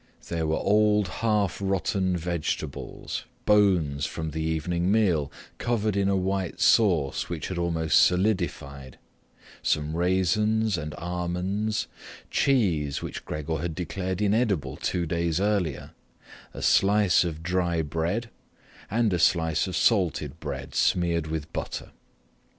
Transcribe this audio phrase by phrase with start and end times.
[0.29, 6.59] There were old half rotten vegetables, bones from the evening meal, covered with a white
[6.59, 8.97] sauce which had almost solidified,
[9.61, 11.85] some raisins and almonds,
[12.31, 15.91] cheese which Gregor had declared inedible two days earlier,
[16.51, 18.31] a slice of dry bread,
[18.89, 21.91] and a slice of salted bread smeared with butter.